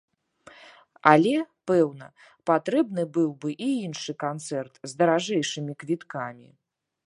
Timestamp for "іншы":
3.85-4.11